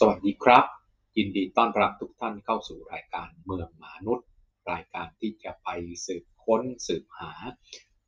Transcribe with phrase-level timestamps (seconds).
[0.00, 0.64] สวัสดีครับ
[1.16, 4.26] ยินดีต้อนรับทุกท่านเข้าสู่รายการเมืองมนุษย์
[4.72, 5.68] รายการที่จะไป
[6.06, 7.32] สืบค้นสืบหา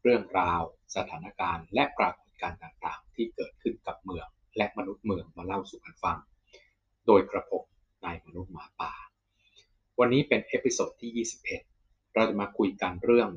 [0.03, 0.63] เรื่องราว
[0.97, 4.27] สถานการณ์ และปรากฏการณ์ต่างๆ ที่เกิดขึ้นกับเมือง
[4.57, 6.19] และมนุษย์เมืองมาเล่าสู่กันฟัง
[7.07, 7.65] โดยกระผม
[8.05, 8.93] นายมนุษย์หมาป่า
[9.99, 11.27] วันนี้เป็น episode ที่
[11.73, 13.29] 21 เราจะมาคุยกันเรื่อง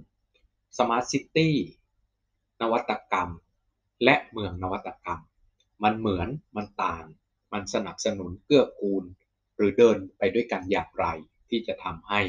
[0.78, 1.50] Smart City
[2.62, 3.30] นวัตกรรม
[4.04, 5.22] และเมืองนวัตกรรม
[5.84, 6.28] มันเหมือน
[6.58, 7.06] มันต่าง
[7.54, 9.04] มันสนับสนุนเกื้อกูล
[9.56, 11.06] หรือเดินไปด้วยกันอย่างไร
[11.50, 12.22] ที่จะทำให้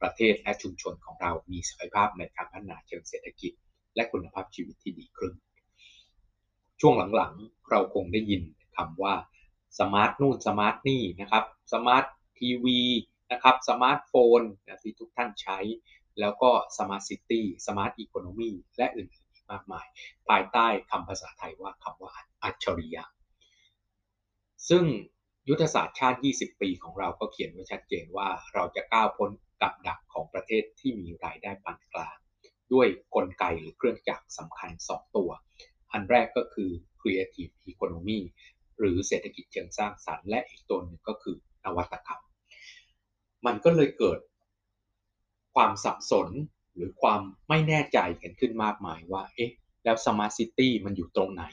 [0.00, 3.52] ประเทศและชุมชนของเรามีศักยภาพในการพัฒนาเชิงเศรษฐกิจ
[3.94, 5.32] และคุณภาพชีวิตที่ดีขึ้น
[6.80, 8.42] ช่วงหลังๆ เราคงได้ยิน
[8.76, 9.14] คำว่า
[9.78, 12.04] smart นู่น smart นี่นะครับ smart
[12.38, 12.80] TV
[13.32, 14.40] นะครับสมาร์ทโฟน
[14.82, 15.58] ที่ทุกท่านใช้
[16.20, 19.86] แล้วก็ smart city smart economy และอื่นๆมากมาย
[20.28, 23.04] ภายใต้คำภาษาไทยว่าคำว่าอัจฉริยะ
[24.68, 24.84] ซึ่ง
[25.48, 29.30] ยุทธศาสตร์ชาติ 20 ปีของเราก็เขียนไว้ชัดเจนว่าเราจะก้าวพ้น
[29.62, 32.16] กับดักของประเทศที่มีรายได้ปานกลาง
[32.72, 35.30] ด้วยกลไกหรือเครื่องจักรสำคัญ 2 ตัว
[35.92, 38.20] อันแรกก็คือ creative economy
[38.78, 42.22] หรือเศรษฐกิจเชิงสร้างสรรค์และอีกตัวหนึ่งก็คือนวัตกรรม
[43.46, 44.18] มันก็เลยเกิด
[45.54, 46.28] ความสับสน
[46.74, 49.50] หรือความไม่แน่ใจกันขึ้นมากมายว่า เอ๊ะ
[49.84, 51.44] แล้ว smart city มันอยู่ตรงไหน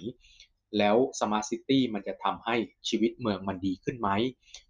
[0.77, 2.55] แล้ว smart city มันจะทำให้
[2.87, 4.09] ชีวิตเมืองมันดีขึ้นไหม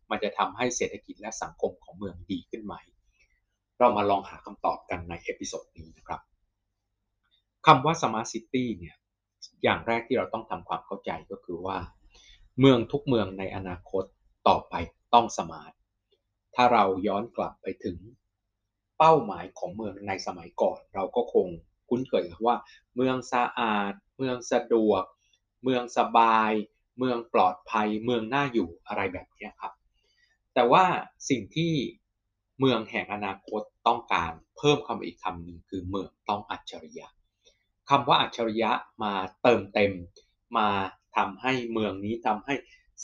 [0.09, 2.75] มันจะทำให้เศรษฐกิจและสังคมของเมืองดีขึ้นไหม
[3.79, 6.21] เรามาลองหาคำตอบกันใน episode นี้นะครับ
[7.65, 8.95] คำว่า smart city เนี่ย
[9.63, 11.77] อย่างแรกที่เราต้องทำความเข้าใจก็คือว่า
[12.59, 14.03] เมืองทุกเมืองในอนาคต
[14.47, 14.73] ต่อไป
[15.13, 15.73] ต้องสมาร์ท
[16.55, 17.97] ถ้าเราย้อนกลับไปถึง
[18.97, 21.47] เป้าหมายของเมืองในสมัยก่อน เราก็คง
[21.89, 22.57] คุ้นเคยว่า
[22.95, 25.03] เมืองสะอาด เมืองสะดวก
[25.63, 26.51] เมืองสบาย
[26.99, 29.73] เมืองปลอดภัย เมืองน่าอยู่อะไรแบบนี้ครับ
[30.53, 30.85] แต่ว่า
[31.29, 31.73] สิ่งที่
[32.59, 37.07] เมืองแห่งอนาคตต้องการเพิ่มคำอีกคำหนึ่งคือเมืองต้องอัจฉริยะ
[37.89, 38.71] คำว่าอัจฉริยะ
[39.03, 39.93] มาเติมเต็ม
[40.57, 40.69] มา
[41.15, 42.55] ทำให้เมืองนี้ทำให้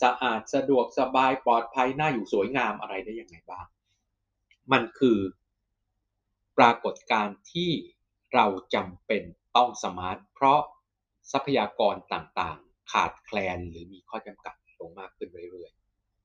[0.01, 3.67] สะอาดสะดวกสบายปลอดภัยน่าอยู่สวยงามอะไรได้ยังไงบ้าง
[4.71, 5.19] มันคือ
[6.57, 7.71] ปรากฏการณ์ที่
[8.33, 8.45] เรา
[8.75, 9.23] จำเป็น
[9.55, 10.61] ต้องสมาร์ทเพราะ
[11.31, 15.71] ทรัพยากรต่างๆ ขาดแคลนหรือมีข้อจำกัดลงมากขึ้นเรื่อย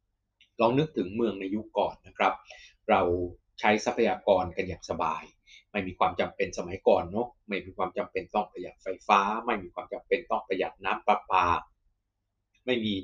[0.02, 2.34] ๆ ลองนึกถึงเมืองในยุคก่อนนะครับ
[2.90, 3.00] เรา
[3.60, 5.22] ใช้ทรัพยากรกันอย่างสบาย
[5.72, 11.46] ไม่มีความจำเป็นสมัยก่อนเนาะไม่มีความจำเป็นต้องประหยัดไฟฟ้า ไม่มีความจำเป็นต้องประหยัดน้ำประปา
[12.66, 12.94] ไม่มี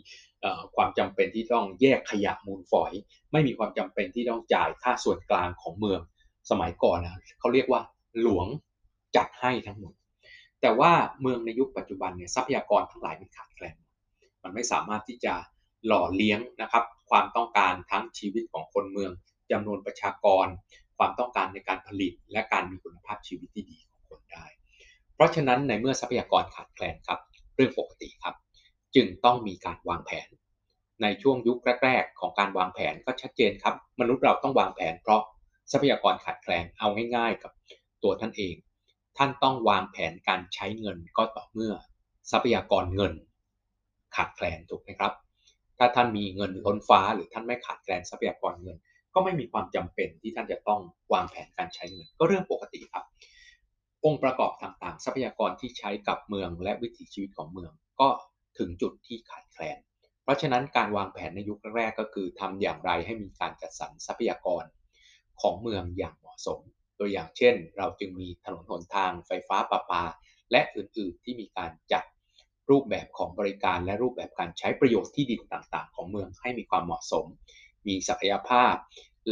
[0.77, 2.93] ความจำเป็นที่ต้องแยกขยะมูลฝอย
[3.33, 6.01] ไม่มีความจำเป็นที่ต้องจ่ายค่าส่วนกลางของเมือง
[6.51, 7.81] สมัยก่อนนะเขาเรียกว่า
[8.21, 8.47] หลวง
[9.17, 9.95] จัดให้ทั้งหมด
[10.63, 13.77] แต่ว่าเมืองในยุคปัจจุบันเนี่ยทรัพยากรทั้งหลายมันขาดแคลน
[14.43, 15.35] มันไม่สามารถที่จะ
[15.87, 19.13] หล่อเลี้ยงนะครับความต้องการทั้งชีวิตของคนเมือง
[19.51, 20.47] จำนวนประชากร
[20.99, 24.47] ความต้องการในการผลิต และการมีคุณภาพชีวิตที่ดีของคนได้
[25.15, 27.21] เพราะฉะนั้นในเมื่อทรัพยากรขาดแคลนครับ
[27.55, 28.35] เรื่องปกติครับ
[28.95, 30.29] จึงต้องมีการวางแผน
[31.03, 35.21] ในช่วงยุคแรกๆ ของการวางแผนก็ชัดเจนครับ มนุษย์เราต้องวางแผนเพราะ
[35.73, 37.53] ทรัพยากรขาดแคลนเอาง่าย ๆ กับ
[38.03, 38.55] ตัวท่านเอง
[39.19, 41.75] ท่านต้องวางแผนการใช้เงินก็ต่อเมื่อ
[42.31, 43.13] ทรัพยากรเงิน
[44.17, 45.13] ขาดแคลนถูกไหมครับ
[45.79, 48.77] ถ้าท่านมีเงินล้นฟ้าหรือท่านไม่ขาดแคลนทรัพยากรเงิน
[49.15, 50.81] ก็ไม่มีความจำเป็นที่ท่านจะต้อง
[51.13, 53.05] วางแผนการใช้เงิน ก็เรื่องปกติครับ
[54.05, 58.09] องค์ประกอบต่างๆ ทรัพยากรที่ใช้กับเมืองและวิถีชีวิตของเมือง ก็
[58.59, 59.79] ถึงจุดที่ขาดแคลน
[60.23, 64.65] เพราะฉะนั้นการวางแผนในยุคแรกก็คือทำอย่างไรให้มีการจัดสรรทรัพยากร
[65.41, 66.61] ของเมืองอย่างเหมาะสม
[66.99, 70.03] ตัวอย่างเช่น เราจึงมีถนนหนทางไฟฟ้าประปา
[70.53, 72.05] และอื่นๆที่มีการจัด
[72.71, 77.27] รูปแบบของบริการและรูปแบบการใช้ประโยชน์ที่ดินต่างๆ ของเมืองให้มีความเหมาะสม
[77.89, 78.75] มีศักยภาพ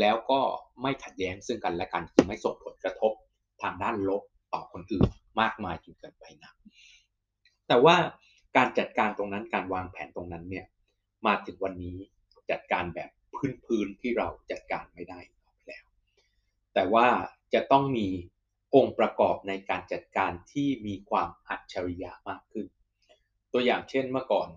[0.01, 0.41] แล้วก็
[0.83, 3.13] ไม่ขัดแย้งซึ่งกันและกันคือไม่ส่งผลกระทบ
[3.63, 4.23] ทางด้านลบ
[4.53, 5.09] ต่อคนอื่น
[5.41, 6.53] มากมายจนเกินไปนะ
[7.69, 7.97] แต่ว่า
[8.57, 10.67] การจัดการตรงนั้นการวางแผนตรงนั้นเนี่ย
[11.27, 11.97] มาถึงวันนี้
[12.51, 13.11] จัดการแบบ
[13.65, 15.21] พื้นๆที่เราจัดการไม่ได้
[15.67, 15.85] แล้ว
[16.75, 17.07] แต่ว่า
[17.55, 18.09] จะต้องมี
[18.75, 22.67] องค์ประกอบในการจัดการที่มีความอัจฉริยะมากขึ้น
[23.53, 24.49] ตัวอย่างเช่นเมื่อก่อน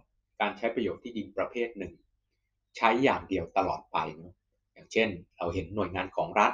[0.42, 1.94] การใช้ประโยชน์ที่ดินประเภทหนึ่ง
[2.78, 4.36] ใช้อย่างเดียวตลอดไปนะ
[4.74, 6.54] อย่างเช่น เราเห็นหน่วยงานของรัฐ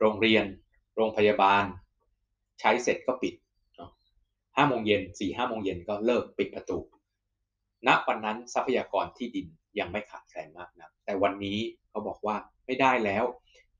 [0.00, 0.44] โรงเรียน
[0.96, 1.64] โรงพยาบาล
[2.60, 3.34] ใช้เสร็จก็ปิด
[4.56, 6.78] ห้าโมงเย็นสี่ห้าโมงเย็นก็เลิกปิดประตู
[7.86, 9.46] ณวันนั้นทรัพยากรที่ดิน
[9.78, 12.36] ยังไม่ขาดแคลนมากนะแต่วันนี้เขาบอกว่า
[12.66, 13.24] ไม่ได้แล้ว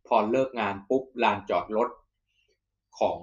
[0.07, 1.89] พอเลิกงานปุ๊บลานจอดรถ
[2.99, 3.19] ของ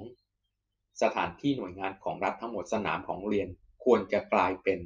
[1.02, 3.48] สถานที่หน่วยงานของรัฐทั้งหมดสนามของเรียน
[3.84, 4.80] ควรจะกลายเป็น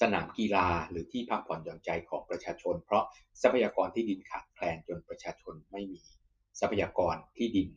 [0.00, 3.04] สนามกีฬาหรือที่พักผ่อนหย่อนใจของประชาชน เพราะ
[3.42, 6.00] ทรัพยากรที่ดินขาดแคลนจนประชาชนไม่มี
[6.60, 7.68] ทรัพยากรที่ดิน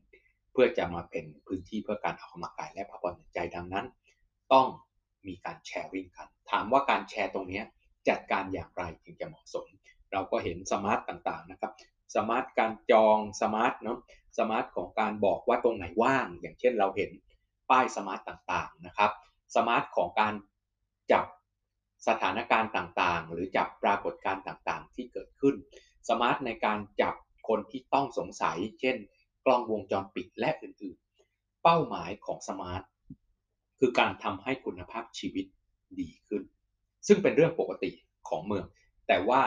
[0.51, 3.85] เพื่อจะมาเป็นพื้นที่เพื่อการออกกำลังกายและพักผ่อนหย่อนใจดังนั้น
[4.53, 4.67] ต้อง
[5.27, 7.61] มีการแชร์ริ่งกัน ถามว่าการแชร์ตรงนี้
[8.09, 9.65] จัดการอย่างไรจึงจะเหมาะสม
[10.11, 11.71] เราก็เห็น smart ต่างๆนะครับ
[12.15, 13.99] smart การจอง smart เนาะ
[14.37, 17.11] smart ของการบอกว่าตรงไหนว่าง อย่างเช่นเราเห็น
[17.69, 19.11] ป้าย smart ต่างๆนะครับ
[19.55, 20.33] smart ของการ
[21.11, 21.25] จับ
[22.07, 25.55] สถานการณ์ต่างๆ หรือจับปรากฏการณ์ต่างๆ ที่เกิดขึ้น
[26.09, 27.15] smart ในการจับ
[27.47, 28.97] คนที่ต้องสงสัย เช่น
[29.45, 32.83] กล้องวงจรปิดและอื่นๆ เป้าหมายของ smart
[33.79, 35.45] คือการทำให้คุณภาพชีวิต
[35.99, 36.43] ดีขึ้น
[37.07, 37.91] ซึ่งเป็นเรื่องปกติ
[38.29, 38.65] ของเมือง
[39.07, 39.41] แต่ว่า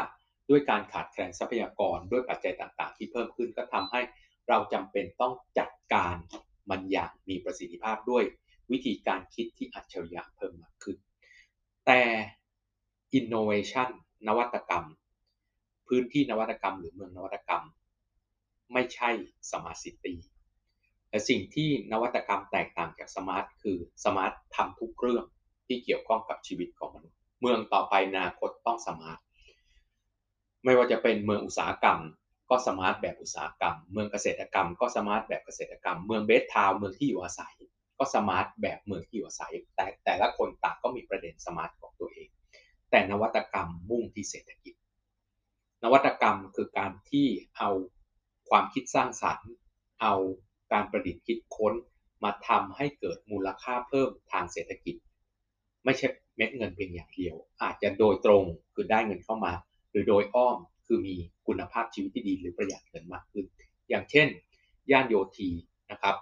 [0.51, 4.01] ด้วยการขาดแคลนทรัพยากรด้วยปัจจัยต่างๆ ที่เพิ่มขึ้นก็ทำให้
[4.49, 6.17] เราจำเป็นต้องจัดการ
[6.71, 8.25] มันอย่างมีประสิทธิภาพด้วย
[8.73, 10.97] วิธีการคิดที่อัจฉริยะเพิ่มมากขึ้น
[11.87, 12.01] แต่
[13.19, 13.89] innovation
[14.29, 14.87] นวัตกรรม
[15.89, 17.65] พื้นที่นวัตกรรมหรือเมืองนวัตกรรม
[18.73, 19.11] ไม่ใช่
[19.51, 20.19] smart city
[21.09, 25.25] แต่สิ่งที่นวัตกรรมแตกต่างจาก smart คือ smart ทำทุกเรื่อง
[25.67, 29.19] ที่เกี่ยวข้องกับชีวิตของมนุษย์ เมืองต่อไปอนาคตต้อง smart
[30.67, 32.01] ไม่ว่าจะเป็นเมืองอุตสาหกรรม
[32.51, 37.55] ก็ smart แบบอุตสาหกรรม เมืองเกษตรกรรม ก็ smart แบบเกษตรกรรม เมืองเบสทาวเมืองที่อยู่อาศัย
[37.99, 42.29] ก็ smart แบบเมืองที่อยู่อาศัย แต่แต่ละคนต่างก็มีประเด็น smart ของตัวเอง
[42.91, 44.75] แต่นวัตกรรมมุ่งที่เศรษฐกิจ
[45.85, 47.27] นวัตกรรมคือการที่
[47.59, 47.71] เอา
[48.51, 49.51] ความคิดสร้างสรรค์
[50.03, 50.15] เอา
[50.73, 51.75] การประดิษฐ์คิดค้น
[52.25, 54.97] มาทำให้เกิดมูลค่าเพิ่มทางเศรษฐกิจ
[55.85, 59.53] ไม่ใช่เม็ดเงินเพียงอย่างเดียว อาจจะโดยตรงคือได้เงินเข้ามา
[59.97, 61.15] รือโดยอ้อมคือมี
[61.47, 63.45] คุณภาพชีวิตที่ดีหรือประหยัดเงินมากขึ้น
[63.89, 64.29] อย่างเช่น
[64.91, 65.49] ย่านโยธี
[65.91, 66.17] นะครับ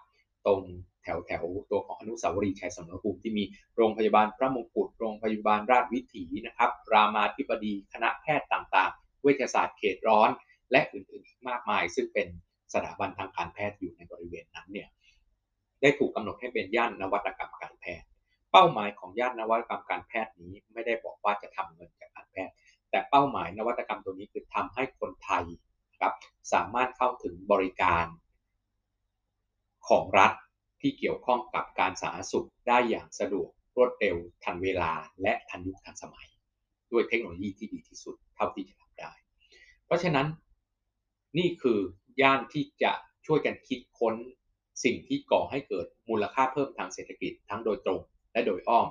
[0.46, 0.60] ตรง
[1.02, 3.44] แถวแถวตัวของอนุสาวรีย์ชัยสมรภูมิที่มี
[3.76, 10.30] โรงพยาบาลพระมงกุฎโรงพยาบาลราชวิถีนะครับ รามาธิบดีคณะแพทย์ต่างๆ เวชศาสตร์เขตร้อน
[10.70, 12.28] และอื่นๆอีกมากมาย ซึ่งเป็น
[12.74, 14.88] สถาบันทางการแพทย์อยู่ในบริเวณนั้นเนี่ย
[15.80, 18.06] ได้ถูกกาหนดให้เป็นย่านนวัตกรรมการแพทย์
[18.52, 22.54] เป้าหมายของย่านนวัตกรรมการแพทย์นี้ไม่ได้บอกว่าจะทำเงินจากการแพทย์
[22.94, 25.44] แต่เป้าหมายนวัตกรรมตัวนี้คือทำให้คนไทย
[26.00, 26.14] ครับ
[26.52, 28.06] สามารถเข้าถึงบริการ
[29.88, 30.32] ของรัฐ
[30.80, 34.92] ที่เกี่ยวข้องกับการสาธารณสุขได้อย่างสะดวกรวดเร็วทันเวลา
[35.22, 36.28] และทันยุคทันสมัย
[36.92, 39.12] ด้วยเทคโนโลยีที่ดีที่สุดเท่าที่จะทำได้
[39.86, 40.26] เพราะฉะนั้น
[41.38, 41.78] นี่คือ
[42.20, 42.92] ย่านที่จะ
[43.26, 44.14] ช่วยกันคิดค้น
[44.84, 48.00] สิ่งที่ก่อให้เกิดมูลค่าเพิ่มทางเศรษฐกิจทั้งโดยตรง
[48.32, 48.88] และโดยอ้อม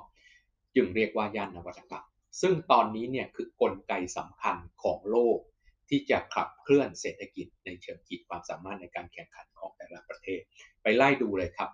[0.75, 2.05] จึงเรียกว่าย่านนวัตกรรม
[2.41, 5.37] ซึ่งตอนนี้เนี่ยคือกลไกสำคัญของโลก
[5.89, 10.39] ที่จะขับเคลื่อนเศรษฐกิจในเชิงขีดความสามารถในการแข่งขันของแต่ละประเทศ
[10.81, 11.69] ไปไล่ดูเลยครับ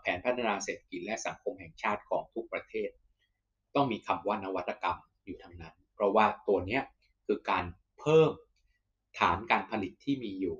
[0.00, 2.90] แผนพัฒนาเศรษฐกิจและสังคมแห่งชาติของทุกประเทศ
[3.74, 6.80] ต้องมีคำว่านวัตกรรมอยู่ทั้งนั้น เพราะว่าตัวนี้
[7.26, 7.64] คือการ
[8.00, 8.30] เพิ่ม
[9.18, 10.56] ฐานการผลิตที่มีอยู่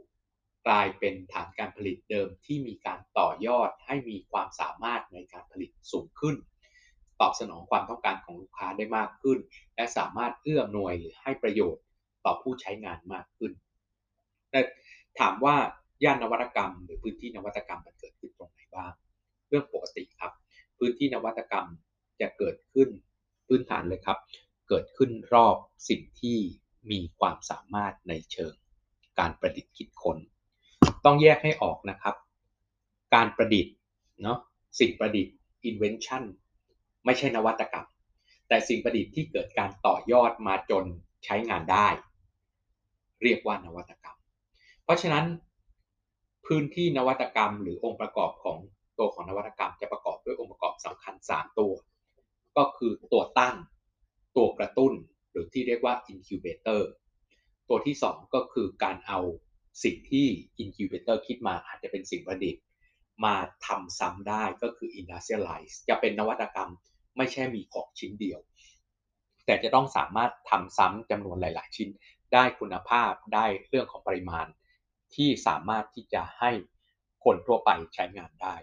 [0.67, 6.37] กลายเป็นฐานการผลิตเดิมที่มีการต่อยอดให้มีความสามารถในการผลิตสูงขึ้น
[7.23, 9.39] ตอบสนองความต้องการของลูกค้าได้มากขึ้น
[9.77, 11.85] และสามารถเอื้อหน่วยหรือให้ประโยชน์
[12.25, 13.53] ต่อผู้ใช้งานมากขึ้น
[14.51, 14.61] แต่
[15.19, 15.57] ถามว่า
[16.05, 18.93] ย่านนวัตกรรม หรือพื้นที่นวัตกรรมมันเกิดขึ้นตรงไหนบ้าง
[19.49, 20.33] เรื่องปกติครับ
[20.79, 21.67] พื้นที่นวัตกรรม
[22.21, 22.89] จะเกิดขึ้น
[23.47, 24.19] พื้นฐานเลยครับ
[24.69, 25.57] เกิดขึ้นรอบ
[25.89, 26.39] สิ่งที่
[26.91, 28.55] มีความสามารถในเชิง
[29.19, 30.19] การประดิษฐ์คิดค้น
[31.05, 32.15] ต้องแยกให้ออกนะครับ
[33.15, 33.75] การประดิษฐ์
[34.23, 34.39] เนาะ
[34.81, 35.35] สิ่งประดิษฐ์
[35.69, 36.23] invention
[37.05, 37.87] ไม่ใช่นวัตกรรม
[38.49, 40.85] แต่สิ่งประดิษฐ์ที่เกิดการต่อยอดมาจน
[41.25, 41.89] ใช้งานได้
[43.23, 44.19] เรียกว่านวัตกรรม
[44.85, 45.25] เพราะฉะนั้น
[46.47, 48.59] พื้นที่นวัตกรรม หรือองค์ประกอบของ
[48.99, 51.73] ตัวของนวัตกรรมจะประกอบด้วยองค์ประกอบสำคัญ 3 ตัว
[52.57, 53.57] ก็คือตัวตั้ง
[54.37, 54.93] ตัวกระตุ้น
[55.31, 56.83] หรือที่เรียกว่า incubator
[57.69, 59.21] ตัวที่ 2 ก็คือการเอา
[59.85, 60.27] สิ่งที่
[60.63, 62.63] incubator คิดมาอาจจะเป็นสิ่งประดิษฐ์
[63.25, 63.35] มา
[63.67, 66.71] ทำซ้ำได้ก็คือ industrialize จะเป็นนวัตกรรม
[67.17, 68.41] ไม่ใช่มีของชิ้นเดียว
[69.47, 71.89] แต่จะต้องสามารถทำซ้ำจำนวนหลาย ๆ ชิ้น
[72.33, 74.47] ได้คุณภาพได้เรื่องของปริมาณ
[75.15, 76.51] ที่สามารถที่จะให้
[77.25, 78.57] คนทั่วไปใช้งานได้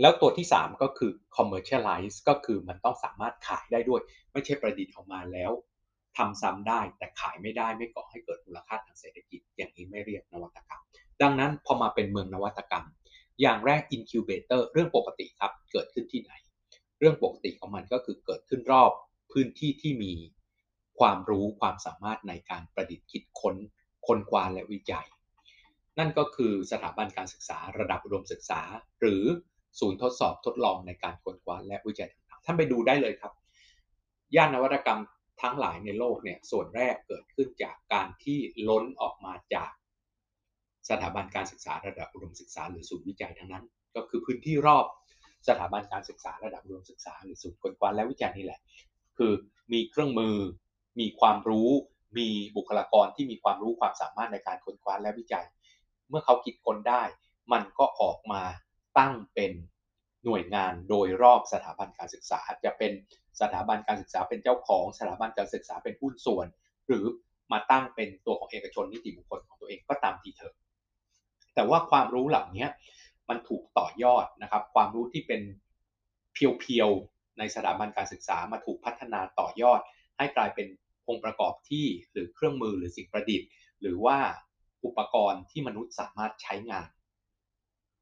[0.00, 4.00] แล้วตัวที่ 3 ก็คือ commercialize ก็คือมันต้องสามารถขายได้ด้วย
[4.32, 5.52] ไม่ใช่ประดิษฐ์ออกมาแล้ว
[6.16, 10.82] ทำซ้ำได้แต่ขายไม่ได้ไม่ก่อให้เกิดมูลค่าทางเศรษฐกิจ อย่างนี้ไม่เรียกนวัตกรรม
[11.22, 12.84] ดังนั้นพอมาเป็นเมืองนวัตกรรม
[13.42, 16.32] อย่างแรก incubator เรื่องปกติครับเกิดขึ้นที่ไหน
[16.98, 18.92] เรื่องปกติของมันก็คือเกิดขึ้นรอบ
[19.32, 20.12] พื้นที่ที่มี
[20.98, 23.56] ความรู้ความสามารถในการประดิษฐ์คิดค้น
[24.06, 25.06] ค้นคว้าและวิจัย
[25.98, 28.60] นั่นก็คือสถาบันการศึกษาระดับอุดมศึกษา
[29.00, 29.24] หรือ
[29.78, 33.32] ศูนย์ทดสอบทดลองในการค้นคว้าและวิจัยต่างๆท่านไปดูได้เลยครับ
[34.36, 35.00] ย่านนวัตกรรม
[35.42, 38.38] ทั้งหลายในโลกเนี่ยส่วนแรกเกิดขึ้นจากการที่
[38.68, 39.70] ล้นออกมาจาก
[40.88, 43.64] สถาบันการศึกษาระดับอุดมศึกษา หรือศูนย์วิจัยทั้งนั้น
[43.96, 44.84] ก็คือพื้นที่รอบ
[45.48, 48.60] สถาบันการศึกษาระดับอุดมศึกษาหรือศูนย์ค้นคว้าและวิจัยนี่แหละ
[49.18, 49.32] คือ
[49.72, 50.36] มีเครื่องมือ
[51.00, 51.70] มีความรู้
[52.18, 55.44] มีบุคลากรที่มีความรู้ความสามารถในการค้นคว้าและวิจัย
[56.08, 57.02] เมื่อเขาคิดค้นได้
[57.52, 58.42] มันก็ออกมา
[58.98, 59.52] ตั้งเป็น
[60.24, 62.92] หน่วยงานโดยรอบสถาบันการศึกษา จะเป็น
[63.40, 66.46] สถาบันการศึกษาเป็นเจ้าของ สถาบันการศึกษาเป็นหุ้นส่วน
[66.86, 67.04] หรือ
[67.52, 70.54] มาตั้งเป็นตัวของเอกชนนิติบุคคลของตัวเองก็ตามทีเถอะ
[71.54, 72.66] แต่ว่าความรู้เหล่านี้
[73.28, 75.42] มันถูกต่อยอดนะครับ ความรู้ที่เป็น
[76.32, 79.80] เพียวๆในสถาบันการศึกษามาถูกพัฒนาต่อยอด
[80.18, 80.66] ให้กลายเป็น
[81.08, 83.48] องค์ประกอบที่หรือเครื่องมือหรือสิ่งประดิษฐ์
[83.80, 84.18] หรือว่า
[84.84, 86.88] อุปกรณ์ที่มนุษย์สามารถใช้งาน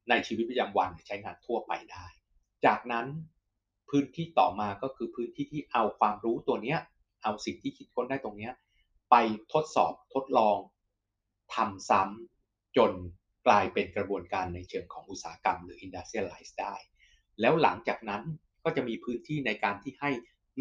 [0.09, 2.07] ในชีวิตประจำวันใช้งานทั่วไปได้
[2.67, 3.07] จากนั้น
[3.89, 6.79] พื้นที่ต่อมาก็คือพื้นที่ที่เอาความรู้ตัวเนี้ย
[7.23, 8.53] เอาสิ่งที่คิดค้นได้ตรงเนี้ย
[9.11, 9.15] ไป
[9.53, 10.59] ทดสอบทดลอง
[11.55, 12.93] ทำซ้ำจน
[13.47, 16.75] กลายเป็นกระบวนการในเชิงของอุตสาหกรรมหรือ industrialize ได้
[17.41, 18.23] แล้วหลังจากนั้น
[18.65, 20.11] ก็จะมีพื้นที่ในการที่ให้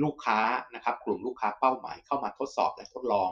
[0.04, 0.40] ลูกค้า
[0.76, 3.30] นะครับกลุ่มลูกค้าเป้าหมายเข้ามาทดสอบและทดลอง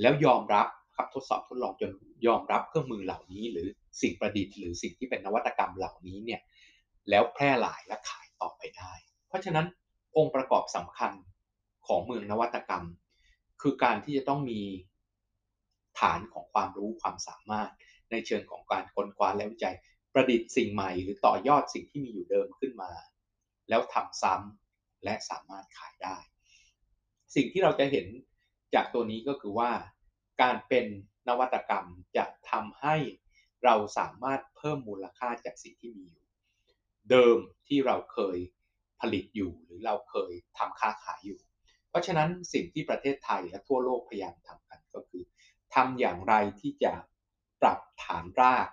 [0.00, 1.90] แล้วยอมรับครับทดสอบทดลองจน
[2.26, 3.66] ยอมรับเครื่องมือเหล่านี้ หรือ
[4.00, 6.40] สิ่งประดิษฐ์หรือสิ่งที่เป็นนวัตกรรมเหล่านี้เนี่ย
[7.10, 8.92] แล้วแพร่หลายและขายต่อไปได้
[9.28, 9.66] เพราะฉะนั้น
[10.16, 11.12] องค์ประกอบสำคัญ
[11.86, 12.84] ของเมืองนวัตกรรม
[13.62, 14.60] คือการที่จะต้องมี
[16.00, 17.70] ฐานของความรู้ความสามารถ
[18.12, 19.76] ในเชิงของการค้นคว้าและวิจัย
[20.12, 22.92] ประดิษฐ์สิ่งใหม่หรือต่อยอดสิ่งที่มีอยู่เดิมขึ้นมา
[23.68, 26.16] แล้วทำซ้ำและสามารถขายได้
[27.34, 28.06] สิ่งที่เราจะเห็น
[28.74, 29.70] จากตัวนี้ก็คือว่า
[30.42, 30.86] การเป็น
[31.28, 32.96] นวัตกรรมจะทำให้
[33.64, 36.26] เราสามารถเพิ่มมูลค่าจากสิ่งที่มีอยู่
[37.10, 37.38] เดิม
[37.68, 38.38] ที่เราเคย
[39.00, 41.40] ผลิตอยู่หรือเราเคยทำค้าขายอยู่
[41.88, 45.22] เพราะฉะนั้นสิ่งที่ประเทศไทยและทั่วโลกพยายามทำกันก็คือ
[45.74, 46.92] ทำอย่างไรที่จะ
[47.62, 48.68] ปรับฐานราก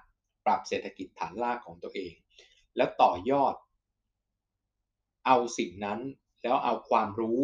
[0.45, 2.13] ปรับเศรษฐกิจฐานรากของตัวเอง
[2.77, 3.55] แล้วต่อยอด
[5.25, 5.99] เอาสิ่งนั้น
[6.43, 7.41] แล้วเอาความรู้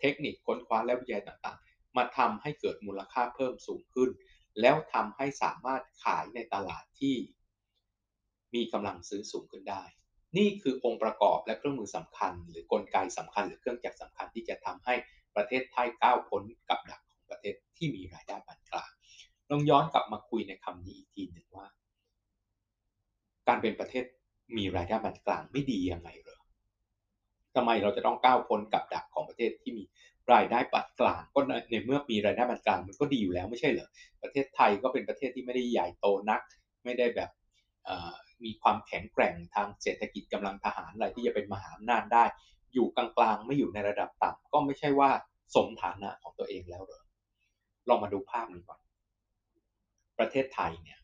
[0.00, 4.10] เทคนิคค้นคว้าและวิจัยต่างๆ มาทำให้เกิดมูลค่าเพิ่มสูงขึ้น
[4.60, 7.16] แล้วทำให้สามารถขายในตลาดที่
[8.54, 9.82] มีกำลังซื้อสูงขึ้นได้
[10.36, 14.94] นี่คือองค์ประกอบและเครื่องมือสำคัญ หรือกลไกสำคัญ หรือเครื่องจักรสำคัญที่จะทำให้
[15.36, 18.92] ประเทศไทยก้าวพ้นกับดักของประเทศที่มีรายได้ปานกลาง
[19.50, 21.66] ลองย้อนกลับมาคุยในคำนี้อีกทีหนึ่งว่า
[23.48, 24.04] การเป็นประเทศ
[24.56, 26.40] มีรายได้ปานกลางไม่ดียังไงเหรอ
[27.56, 29.84] ทำไมเราจะต้องก้าวพ้นกับดักของประเทศที่มี
[30.32, 31.40] รายได้ปานกลางก็
[31.70, 33.88] ในเมื่อมีรายได้ปานกลางมันก็ดีอยู่แล้วไม่ใช่เหรอ
[34.22, 36.40] ประเทศไทยก็เป็นประเทศที่ไม่ได้ใหญ่โตนัก
[36.84, 37.30] ไม่ได้แบบ
[38.44, 42.24] มีความแข็งแกร่งทางเศรษฐกิจกำลังทหารอะไรที่จะเป็นมหาอำนาจได้
[42.74, 45.10] อยู่กลางๆ ไม่อยู่ในระดับต่ำก็ไม่ใช่ว่า
[45.54, 47.02] สมฐานะของตัวเองแล้วเหรอ
[47.88, 48.80] ลองมาดูภาพนี้ก่อน
[50.20, 50.98] ประเทศไทยเนี่ย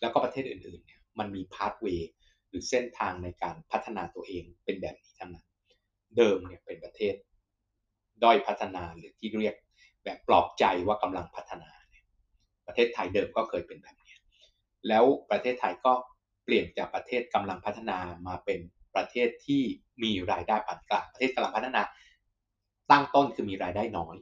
[0.00, 2.10] แล้วก็ประเทศอื่นๆเนี่ยมันมีพาสเวย์
[2.48, 5.46] หรือเส้นทางในการพัฒนาตัวเองเป็นแบบนี้ทั้งนั้น
[6.16, 7.14] เดิมเนี่ยเป็นประเทศ
[8.22, 9.56] ด้อยพัฒนาหรือที่เรียก
[10.04, 12.04] แบบปลอบใจว่ากำลังพัฒนาเนี่ย
[12.66, 14.16] ประเทศไทยเดิมก็เคยเป็นแบบนี้
[14.88, 15.92] แล้วประเทศไทยก็
[16.44, 18.60] เปลี่ยนจากประเทศกำลังพัฒนามาเป็น
[18.96, 19.62] ประเทศที่
[20.02, 21.82] มีรายได้ปานกลางประเทศกำลังพัฒนา
[22.90, 24.16] ตั้งต้นคือมีรายได้น้อย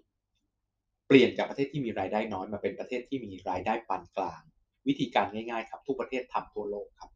[1.06, 4.42] เปลี่ยนจากประเทศที่มีรายได้น้อยมาเป็นประเทศที่มีรายได้ปานกลาง
[4.87, 7.11] วิธีการง่ายๆ ครับ ทุกประเทศทำทั่วโลกครับ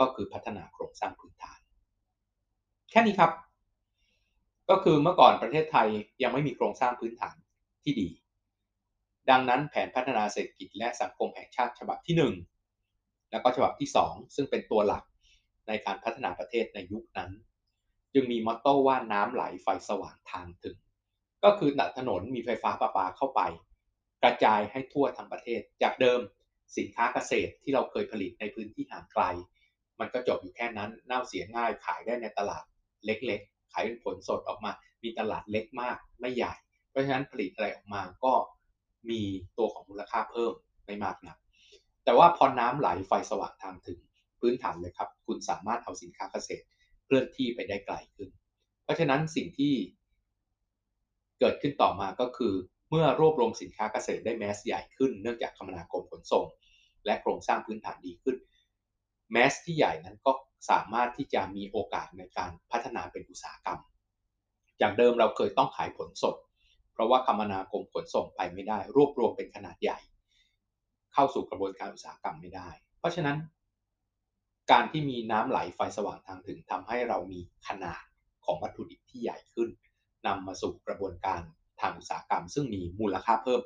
[0.00, 1.60] ก็คือพัฒนาโครงสร้างพื้นฐาน
[2.90, 3.32] แค่นี้ครับ
[4.70, 5.88] ก็คือเมื่อก่อนประเทศไทย
[6.22, 7.36] ยังไม่มีโครงสร้างพื้นฐาน
[7.82, 8.08] ที่ดี
[9.30, 12.32] ดังนั้นแผนพัฒนาเศรษฐกิจและสังคมแห่งชาติฉบับที่
[12.78, 15.04] 1 แล้วก็ฉบับที่ 2 ซึ่งเป็นตัวหลัก
[15.68, 17.30] ในการพัฒนาประเทศในยุคนั้น
[18.14, 20.76] จึงมีมอตโต้ว่าน้ำไหลไฟสว่างทางถึง
[21.44, 23.40] ก็คือตัดถนนมีไฟฟ้าประปาเข้าไป
[24.22, 26.20] กระจายให้ทั่วทั้งประเทศ จากเดิม
[26.76, 29.24] สินค้าเกษตรที่เราเคยผลิตในพื้นที่ห่างไกล
[30.00, 32.64] มันก็จบอยู่แค่นั้นเน่าเสียง่ายขายได้ในตลาด
[33.04, 34.72] เล็กๆ ขายเป็นผลสดออกมา
[35.02, 36.52] มีตลาดเล็กมากไม่ใหญ่
[36.90, 38.32] เพราะฉะนั้นผลิตอะไรออกมาก็
[39.10, 39.20] มี
[39.58, 40.52] ตัวของมูลค่าเพิ่ม
[40.86, 41.36] ไม่มากนะ
[42.04, 43.98] แต่ว่าพอน้ำไหลไฟสว่างทางถึง
[44.40, 46.64] พื้นฐานเลยครับ คุณสามารถเอาสินค้าเกษตร
[47.04, 48.28] เคลื่อนที่ไปได้ไกลขึ้น
[48.84, 49.74] เพราะฉะนั้นสิ่งที่
[51.40, 52.54] เกิดขึ้นต่อมาก็คือ
[52.90, 56.46] เมื่อรวบรวมสินค้าเกษตรได้แมสใหญ่ขึ้นเนื่องจากคมนาคมขนส่ง
[57.06, 58.36] และโครงสร้างพื้นฐานดีขึ้น
[59.32, 60.32] แมสที่ใหญ่นั้นก็
[60.70, 63.80] สามารถที่จะมีโอกาสในการพัฒนาเป็นอุตสาหกรรม
[64.80, 66.34] จากเดิมเราเคยต้องขายผลสด
[66.92, 69.98] เพราะว่าคมนาคมขนส่งไปไม่ได้ รวบรวมเป็นขนาดใหญ่
[71.12, 73.36] เข้าสู่กระบวนการอุตสาหกรรมไม่ได้ เพราะฉะนั้น
[74.70, 78.02] การที่มีน้ำไหลไฟสว่างทางถึงทำให้เรามีขนาด
[78.44, 79.68] ของวัตถุดิบที่ใหญ่ขึ้น
[80.26, 81.40] นำมาสู่กระบวนการ
[81.80, 83.60] ทางอุตสาหกรรม ซึ่งมีมูลค่าเพิ่ม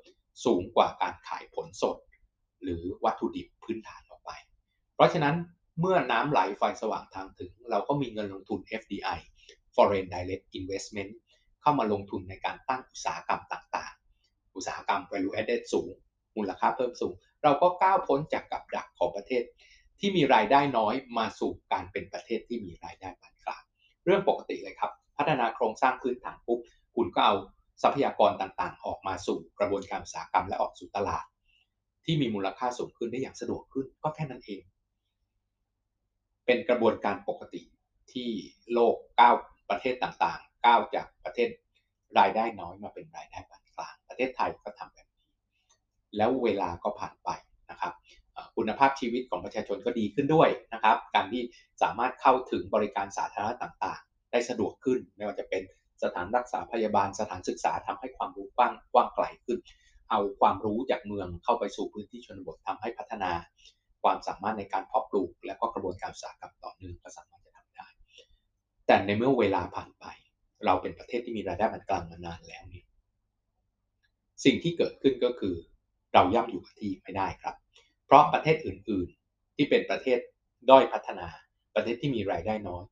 [0.45, 1.97] สูงกว่าการขายผลสด
[2.63, 4.31] หรือวัตถุดิบพื้นฐานออกไป
[4.95, 5.37] เพราะฉะนั้น
[5.81, 9.19] เมื่อน้ำไหลไฟสว่างทางถึง เราก็มีเงินลงทุน FDI
[9.75, 11.13] Foreign Direct Investment
[11.61, 15.93] เข้ามาลงทุนในการตั้งอุตสาหกรรมต่างๆ อุตสาหกรรม value added สูง
[16.37, 19.43] มูลค่าเพิ่มสูง เราก็ก้าวพ้นจากกับดักของประเทศ
[20.01, 23.63] ที่มีรายได้น้อยมาสู่การเป็นประเทศที่มีรายได้ปานกลาง
[24.05, 26.59] เรื่องปกติเลยครับ พัฒนาโครงสร้างพื้นฐานปุ๊บ
[26.97, 27.35] คุณก็เอา
[27.83, 31.25] ทรัพยากรต่างๆ ออกมาสู่กระบวนการอุตสาหกรรมและออกสู่ตลาด
[32.05, 34.63] ที่มีมูลค่าสูงขึ้นได้อย่างสะดวกขึ้นก็แค่นั้นเอง
[36.47, 37.63] เป็นกระบวนการปกติ
[38.13, 38.29] ที่
[38.73, 39.35] โลกก้าว
[39.71, 41.49] ประเทศต่างๆก้าวจากประเทศ
[42.19, 45.25] รายได้น้อยมาเป็นรายได้ปานกลาง ประเทศไทยก็ทำแบบนี้
[46.17, 47.31] แล้วเวลาก็ผ่านไป
[47.71, 47.93] นะครับ
[48.57, 51.43] คุณภาพชีวิตของประชาชนก็ดีขึ้นด้วยนะครับ การที่
[51.83, 55.63] สามารถเข้าถึงบริการสาธารณะต่างๆ ได้สะดวกขึ้น ไม่ว่าจะเป็น
[56.03, 59.59] สถานรักษาพยาบาลสถานศึกษาทำให้ความรู้กว้างกว้างไกลขึ้น
[60.11, 63.33] เอาความรู้จากเมืองเข้าไปสู่พื้นที่ชนบททำให้พัฒนา
[64.03, 67.89] ความสามารถในการเพาะปลูก และก็กระบวนการอุตสาหกรรมต่อเนื่องก็สามารถจะทำได้
[68.87, 70.05] แต่ในเมื่อเวลาผ่านไป
[70.67, 72.87] เราเป็นประเทศที่มีรายได้ปานกลางมานานแล้วเนี่ย
[74.45, 75.55] สิ่งที่เกิดขึ้นก็คือ
[76.15, 77.55] เราย่ำอยู่กับที่ไม่ได้ครับ
[78.07, 80.19] เพราะประเทศอื่น ๆ ที่เป็นประเทศ
[80.71, 81.29] ด้อยพัฒนา
[81.75, 82.85] ประเทศที่มีรายได้น้อย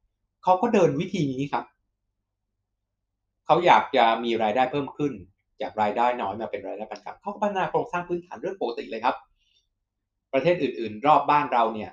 [0.47, 1.65] เขาก็เดินวิธีนี้ครับ
[3.47, 5.13] เขาอยากจะมีรายได้เพิ่มขึ้น
[5.63, 9.17] จากรายได้น้อยมาเป็นรายได้ปานกลางเขาก็พัฒนาโครงสร้างพื้นฐานเรื่องปกติเลยครับ
[10.33, 11.91] ประเทศอื่น ๆ รอบบ้านเราเนี่ย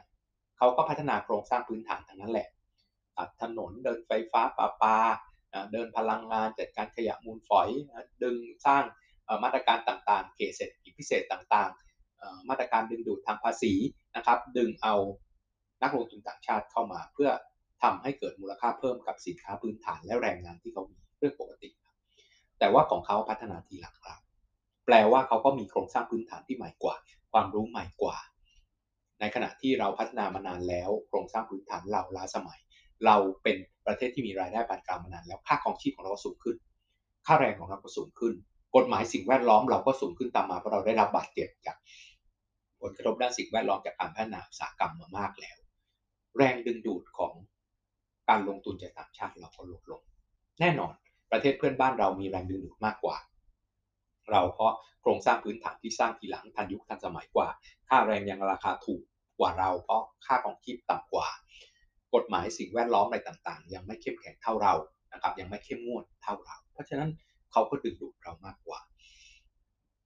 [0.57, 2.48] เขาก็พัฒนาโครงสร้างพื้นฐานทั้งนั้นแหละ
[3.17, 4.98] ตัดถนนเดินไฟฟ้าประปา
[5.72, 7.69] เดินพลังงานจัดการขยะมูลฝอย
[8.24, 8.83] ดึงสร้าง
[9.43, 13.74] มาตรการต่างๆ เขตเศรษฐกิจพิเศษต่างๆ มาตรการดึงดูดทางภาษี
[14.15, 14.95] นะครับ ดึงเอา
[15.81, 17.29] นักลงทุนต่างชาติเข้ามาเพื่อ
[17.83, 21.69] ทำให้เกิดมูลค่าเพิ่มกับสินค้าพื้นฐานและแรงงานที่เขามีเรื่องปกติ
[22.59, 24.15] แต่ว่าของเขาพัฒนาทีหลังเรา
[24.85, 26.95] แปลว่าเขาก็มีโครงสร้างพื้นฐานที่ใหม่กว่า
[27.31, 28.17] ความรู้ใหม่กว่า
[29.19, 32.60] ในขณะที่เราพัฒนามานานแล้ว โครงสร้างพื้นฐานเราล้าสมัย
[33.05, 36.55] เราเป็นประเทศที่มีรายได้ปานกลางมานานแล้วค่าครองชีพของเราสูงขึ้น
[37.25, 38.34] ค่าแรงของเราก็สูงขึ้น
[38.75, 41.77] กฎหมายสิ่งแวดล้อมเราก็สูงขึ้นตามมาเพราะเราได้รับบาดเจ็บจาก
[42.81, 45.58] ผลกระทบด้านสิ่งแวดล้อมจากการพัฒนาอุตสาหกรรมมามากแล้ว
[46.38, 47.34] แรงดึงดูดของ
[48.29, 50.01] การลงทุนจากต่างชาติเราก็ลดลง
[50.59, 50.93] แน่นอน
[51.31, 53.17] ประเทศเพื่อนบ้านเรามีแรงดึงดูดมากกว่า
[54.31, 57.47] เราเพราะโครงสร้างพื้นฐานที่สร้างทีหลังทันยุคทันสมัยกว่า
[57.89, 59.01] ค่าแรงยังราคาถูก
[59.39, 61.27] กว่าเรา เพราะค่าของชีพต่ำกว่า
[62.15, 64.73] กฎหมายสิ่งแวดล้อมอะไรต่างๆ ยังไม่เข้มแข็งเท่าเรา
[65.13, 67.09] นะครับยังไม่เข้มงวดเท่าเรา เพราะฉะนั้น
[67.51, 68.79] เขาก็ดึงดูดเรามากกว่า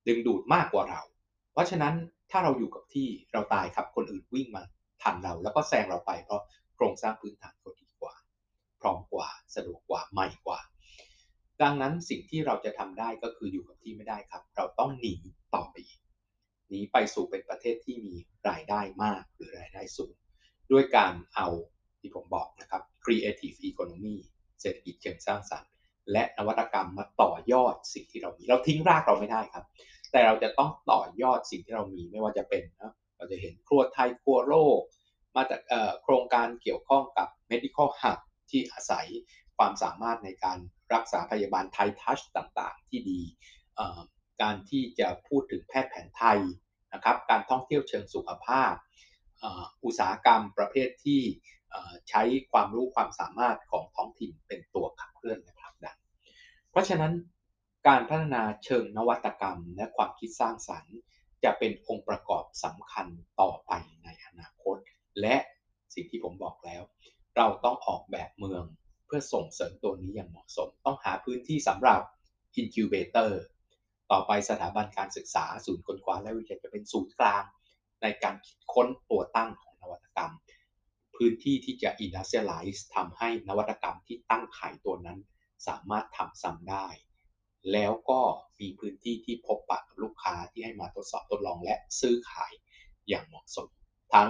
[0.07, 1.01] ดึงดูดมากกว่าเรา
[1.53, 1.93] เพราะฉะนั้น
[2.31, 4.63] ถ้าเราอยู่กับที่เราตายครับคนอื่นวิ่งมา
[5.01, 6.41] ทันเรา แล้วก็แซงเราไปเพราะ
[6.75, 7.86] โครงสร้างพื้นฐานเขาดี
[8.87, 10.59] ร้อมกว่าสะดวกกว่าใหม่กว่า
[11.61, 15.15] ดังนั้นสิ่งที่เราจะทำได้ก็คืออยู่กับที่ไม่ได้ครับ เราต้องหนี
[15.55, 15.99] ต่อไปอีก
[16.69, 18.15] หนีไปสู่เป็นประเทศที่มี
[18.49, 20.13] รายได้มากหรือรายได้สูง
[20.71, 21.47] ด้วยการเอา
[21.99, 24.15] ที่ผมบอกนะครับ creative economy
[24.61, 25.71] เศรษฐกิจเชิงสร้างสรรค์
[26.11, 29.65] และนวัตกรรมมาต่อยอดสิ่งที่เรามี เราทิ้งรากเราไม่ได้ครับ
[30.11, 34.79] แต่เราจะต้องต่อยอดสิ่งที่เรามีไม่ว่าจะเป็นนะเราจะเห็นครัวไทยครัวโลก
[35.35, 35.61] มาจาก
[36.03, 38.19] โครงการเกี่ยวข้องกับ medical hub
[38.51, 39.07] ที่อาศัย
[39.57, 40.59] ความสามารถในการ
[40.93, 43.21] รักษาพยาบาลไทยทัชต่างๆ ที่ดี
[44.41, 46.39] การที่จะพูดถึงแพทย์แผนไทย
[46.93, 48.73] นะครับ การท่องเที่ยวเชิงสุขภาพ
[49.85, 51.21] อุตสาหกรรมประเภทที่
[52.09, 55.97] ใช้ความรู้ความสามารถของท้องถิ่นเป็นตัวขับเคลื่อนและผลักดัน
[56.71, 57.13] เพราะฉะนั้น
[57.87, 60.97] การพัฒนาเชิงนวัตกรรมและความคิดสร้างสรรค์
[61.43, 63.07] จะเป็นองค์ประกอบสำคัญ
[63.41, 63.71] ต่อไป
[64.03, 64.77] ในอนาคต
[65.21, 65.35] และ
[65.93, 66.81] สิ่งที่ผมบอกแล้ว
[67.37, 68.63] เราต้องออกแบบเมือง
[69.05, 72.01] เพื่อส่งเสริมตัวนี้อย่างเหมาะสม ต้องหาพื้นที่สำหรับ
[72.61, 73.31] incubator
[74.11, 77.43] ต่อไปสถาบันการศึกษาศูนย์ค้นคว้าและวิจัยจะเป็นศูนย์กลาง
[78.01, 80.33] ในการคิดค้นตัวตั้งของนวัตกรรม
[81.15, 85.19] พื้นที่ที่จะ industrialize ทำให้นวัตกรรมที่ตั้งขายตัวนั้น
[85.67, 86.87] สามารถทำซ้ำได้
[87.71, 88.21] แล้วก็
[88.59, 92.51] มีพื้นที่ที่พบปะกับลูกค้าที่ให้มาทดสอบทดลองและซื้อขาย
[93.09, 93.67] อย่างเหมาะสม
[94.13, 94.29] ทั้ง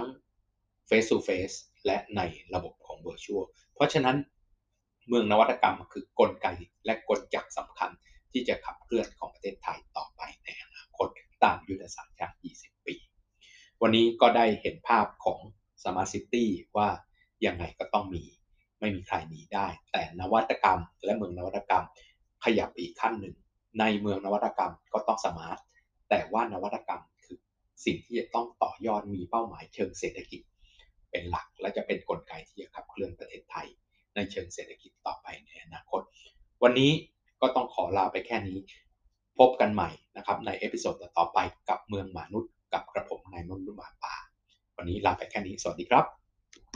[0.88, 1.56] face to face
[1.88, 2.20] และใน
[2.54, 4.16] ระบบของ virtual เพราะฉะนั้น
[5.08, 6.46] เมืองนวัตกรรมคือกลไก
[6.84, 7.90] และกลจักรสำคัญ
[8.32, 11.08] ที่จะขับเคลื่อนของประเทศไทยต่อไปในอนาคต
[11.44, 12.94] ตามยุทธศาสตร์ชาติ 20 ปี
[13.82, 15.40] วันนี้ก็ได้เห็นภาพของ
[15.84, 16.88] smart city ว่า
[17.46, 18.24] ยังไงก็ต้องมี
[18.80, 21.84] ไม่มีใครหนีได้ แต่นวัตกรรมและเมืองนวัตกรรม
[22.44, 23.36] ขยับอีกขั้นหนึ่ง
[23.80, 25.58] ในเมืองนวัตกรรมก็ต้อง smart
[26.08, 27.38] แต่ว่านวัตกรรมคือ
[27.84, 30.40] สิ่งที่จะต้องต่อยอดมีเป้าหมายเชิงเศรษฐกิจ
[31.10, 33.68] เป็นหลัก และจะเป็นกลไกที่จะขับเคลื่อนประเทศไทย
[34.14, 36.02] ในเชิงเศรษฐกิจต่อไปในอนาคต
[36.62, 36.90] วันนี้
[37.40, 38.58] ก็ต้องขอลาไปแค่นี้
[39.38, 44.14] พบกันใหม่นะครับใน episode ต่อไปกับเมืองมนุษย์กับกระผมนายมนุษย์หมาป่า
[44.76, 46.27] วันนี้ลาไปแค่นี้ สวัสดีครับ